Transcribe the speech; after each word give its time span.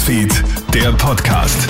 Newsfeed, 0.00 0.42
der 0.72 0.92
Podcast. 0.92 1.68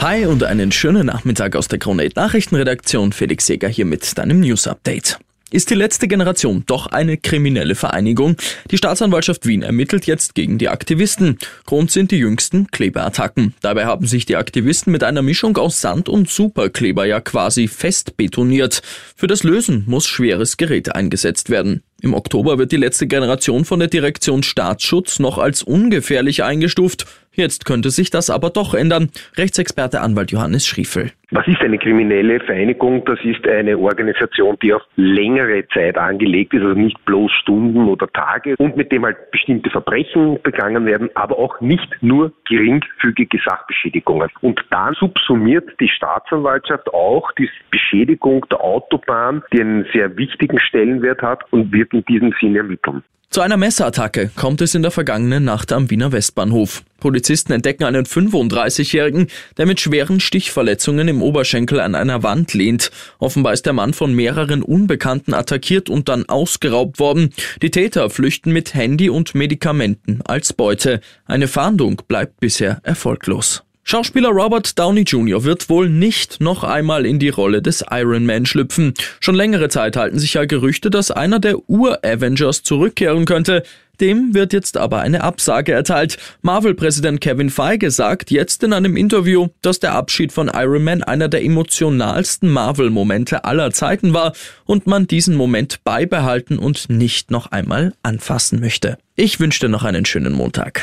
Hi 0.00 0.24
und 0.24 0.44
einen 0.44 0.72
schönen 0.72 1.04
Nachmittag 1.04 1.54
aus 1.56 1.68
der 1.68 1.78
Krone 1.78 2.08
Nachrichtenredaktion. 2.14 3.12
Felix 3.12 3.44
Seger 3.44 3.68
hier 3.68 3.84
mit 3.84 4.16
deinem 4.16 4.40
News 4.40 4.66
Update. 4.66 5.18
Ist 5.50 5.68
die 5.68 5.74
letzte 5.74 6.08
Generation 6.08 6.64
doch 6.66 6.86
eine 6.86 7.18
kriminelle 7.18 7.74
Vereinigung? 7.74 8.36
Die 8.70 8.78
Staatsanwaltschaft 8.78 9.46
Wien 9.46 9.62
ermittelt 9.62 10.06
jetzt 10.06 10.34
gegen 10.34 10.56
die 10.56 10.70
Aktivisten. 10.70 11.38
Grund 11.66 11.90
sind 11.90 12.10
die 12.10 12.18
jüngsten 12.18 12.70
Kleberattacken. 12.70 13.54
Dabei 13.60 13.84
haben 13.84 14.06
sich 14.06 14.24
die 14.24 14.36
Aktivisten 14.36 14.92
mit 14.92 15.04
einer 15.04 15.22
Mischung 15.22 15.56
aus 15.58 15.82
Sand 15.82 16.08
und 16.08 16.30
Superkleber 16.30 17.04
ja 17.04 17.20
quasi 17.20 17.68
fest 17.68 18.16
betoniert. 18.16 18.80
Für 19.14 19.26
das 19.26 19.44
Lösen 19.44 19.84
muss 19.86 20.06
schweres 20.06 20.56
Gerät 20.56 20.94
eingesetzt 20.94 21.50
werden. 21.50 21.82
Im 22.02 22.12
Oktober 22.12 22.58
wird 22.58 22.72
die 22.72 22.76
letzte 22.76 23.06
Generation 23.06 23.64
von 23.64 23.78
der 23.78 23.88
Direktion 23.88 24.42
Staatsschutz 24.42 25.18
noch 25.18 25.38
als 25.38 25.62
ungefährlich 25.62 26.44
eingestuft. 26.44 27.06
Jetzt 27.32 27.66
könnte 27.66 27.90
sich 27.90 28.10
das 28.10 28.30
aber 28.30 28.50
doch 28.50 28.74
ändern. 28.74 29.10
Rechtsexperte 29.36 30.00
Anwalt 30.00 30.30
Johannes 30.30 30.66
Schriefel. 30.66 31.12
Was 31.32 31.46
ist 31.48 31.60
eine 31.60 31.76
kriminelle 31.76 32.38
Vereinigung? 32.40 33.04
Das 33.04 33.18
ist 33.24 33.46
eine 33.48 33.76
Organisation, 33.76 34.56
die 34.62 34.72
auf 34.72 34.82
längere 34.94 35.66
Zeit 35.74 35.98
angelegt 35.98 36.54
ist, 36.54 36.62
also 36.62 36.78
nicht 36.78 37.04
bloß 37.04 37.32
Stunden 37.42 37.88
oder 37.88 38.06
Tage 38.06 38.54
und 38.58 38.76
mit 38.76 38.92
dem 38.92 39.04
halt 39.04 39.30
bestimmte 39.32 39.68
Verbrechen 39.68 40.38
begangen 40.44 40.86
werden, 40.86 41.10
aber 41.14 41.36
auch 41.36 41.60
nicht 41.60 41.88
nur 42.00 42.32
geringfügige 42.48 43.38
Sachbeschädigungen. 43.44 44.30
Und 44.40 44.64
dann 44.70 44.94
subsumiert 44.94 45.68
die 45.80 45.88
Staatsanwaltschaft 45.88 46.94
auch 46.94 47.32
die 47.32 47.50
Beschädigung 47.72 48.46
der 48.48 48.60
Autobahn, 48.60 49.42
die 49.52 49.60
einen 49.60 49.84
sehr 49.92 50.16
wichtigen 50.16 50.60
Stellenwert 50.60 51.22
hat 51.22 51.42
und 51.52 51.72
wird 51.92 52.08
in 52.08 52.14
diesem 52.14 52.34
Sinne 52.40 52.58
ermitteln. 52.58 53.02
Zu 53.30 53.42
einer 53.42 53.56
Messerattacke 53.56 54.30
kommt 54.34 54.62
es 54.62 54.74
in 54.74 54.82
der 54.82 54.90
vergangenen 54.90 55.44
Nacht 55.44 55.72
am 55.72 55.90
Wiener 55.90 56.10
Westbahnhof. 56.12 56.84
Polizisten 57.00 57.52
entdecken 57.52 57.84
einen 57.84 58.06
35-Jährigen, 58.06 59.26
der 59.58 59.66
mit 59.66 59.78
schweren 59.78 60.20
Stichverletzungen 60.20 61.06
im 61.08 61.20
Oberschenkel 61.20 61.80
an 61.80 61.94
einer 61.94 62.22
Wand 62.22 62.54
lehnt. 62.54 62.90
Offenbar 63.18 63.52
ist 63.52 63.66
der 63.66 63.74
Mann 63.74 63.92
von 63.92 64.14
mehreren 64.14 64.62
Unbekannten 64.62 65.34
attackiert 65.34 65.90
und 65.90 66.08
dann 66.08 66.26
ausgeraubt 66.26 66.98
worden. 66.98 67.30
Die 67.60 67.70
Täter 67.70 68.08
flüchten 68.08 68.52
mit 68.52 68.74
Handy 68.74 69.10
und 69.10 69.34
Medikamenten 69.34 70.22
als 70.22 70.54
Beute. 70.54 71.00
Eine 71.26 71.48
Fahndung 71.48 72.00
bleibt 72.08 72.40
bisher 72.40 72.80
erfolglos. 72.84 73.65
Schauspieler 73.88 74.30
Robert 74.30 74.80
Downey 74.80 75.02
Jr. 75.02 75.44
wird 75.44 75.68
wohl 75.68 75.88
nicht 75.88 76.40
noch 76.40 76.64
einmal 76.64 77.06
in 77.06 77.20
die 77.20 77.28
Rolle 77.28 77.62
des 77.62 77.84
Iron 77.88 78.26
Man 78.26 78.44
schlüpfen. 78.44 78.94
Schon 79.20 79.36
längere 79.36 79.68
Zeit 79.68 79.96
halten 79.96 80.18
sich 80.18 80.34
ja 80.34 80.44
Gerüchte, 80.44 80.90
dass 80.90 81.12
einer 81.12 81.38
der 81.38 81.70
Ur-Avengers 81.70 82.64
zurückkehren 82.64 83.26
könnte. 83.26 83.62
Dem 84.00 84.34
wird 84.34 84.52
jetzt 84.52 84.76
aber 84.76 85.02
eine 85.02 85.22
Absage 85.22 85.70
erteilt. 85.70 86.18
Marvel-Präsident 86.42 87.20
Kevin 87.20 87.48
Feige 87.48 87.92
sagt 87.92 88.32
jetzt 88.32 88.64
in 88.64 88.72
einem 88.72 88.96
Interview, 88.96 89.50
dass 89.62 89.78
der 89.78 89.94
Abschied 89.94 90.32
von 90.32 90.50
Iron 90.52 90.82
Man 90.82 91.04
einer 91.04 91.28
der 91.28 91.44
emotionalsten 91.44 92.50
Marvel-Momente 92.50 93.44
aller 93.44 93.70
Zeiten 93.70 94.12
war 94.12 94.32
und 94.64 94.88
man 94.88 95.06
diesen 95.06 95.36
Moment 95.36 95.84
beibehalten 95.84 96.58
und 96.58 96.90
nicht 96.90 97.30
noch 97.30 97.52
einmal 97.52 97.94
anfassen 98.02 98.58
möchte. 98.58 98.98
Ich 99.14 99.38
wünsche 99.38 99.60
dir 99.60 99.68
noch 99.68 99.84
einen 99.84 100.06
schönen 100.06 100.32
Montag. 100.32 100.82